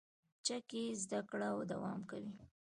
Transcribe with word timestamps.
کتابچه 0.03 0.57
کې 0.69 0.83
زده 1.03 1.21
کړه 1.29 1.49
دوام 1.71 1.99
کوي 2.09 2.33